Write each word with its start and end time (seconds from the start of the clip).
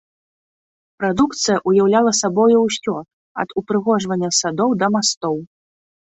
Прадукцыя 1.01 1.57
ўяўляла 1.71 2.13
сабою 2.21 2.57
ўсё, 2.67 2.95
ад 3.43 3.49
упрыгожвання 3.61 4.29
садоў 4.39 4.69
да 4.85 4.91
мастоў. 4.97 5.37